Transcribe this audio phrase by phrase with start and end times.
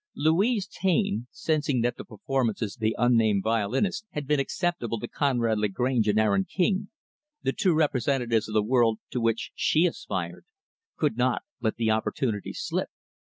[0.15, 5.59] Louise Taine sensing that the performances of the unnamed violinist had been acceptable to Conrad
[5.59, 6.89] Lagrange and Aaron King
[7.43, 10.45] the two representatives of the world to which she aspired
[10.97, 12.89] could not let the opportunity slip.